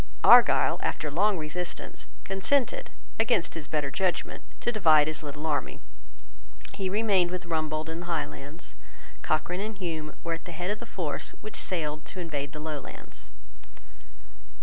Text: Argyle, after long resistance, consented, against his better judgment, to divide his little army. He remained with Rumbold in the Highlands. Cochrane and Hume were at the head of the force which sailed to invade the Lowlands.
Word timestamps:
Argyle, 0.23 0.79
after 0.81 1.11
long 1.11 1.37
resistance, 1.37 2.07
consented, 2.23 2.89
against 3.19 3.53
his 3.53 3.67
better 3.67 3.91
judgment, 3.91 4.43
to 4.59 4.71
divide 4.71 5.05
his 5.07 5.21
little 5.21 5.45
army. 5.45 5.79
He 6.73 6.89
remained 6.89 7.29
with 7.29 7.45
Rumbold 7.45 7.87
in 7.87 7.99
the 7.99 8.05
Highlands. 8.07 8.73
Cochrane 9.21 9.61
and 9.61 9.77
Hume 9.77 10.15
were 10.23 10.33
at 10.33 10.45
the 10.45 10.53
head 10.53 10.71
of 10.71 10.79
the 10.79 10.87
force 10.87 11.35
which 11.41 11.55
sailed 11.55 12.03
to 12.05 12.19
invade 12.19 12.51
the 12.51 12.59
Lowlands. 12.59 13.29